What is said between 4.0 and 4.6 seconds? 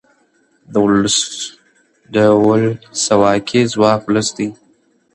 ولس دی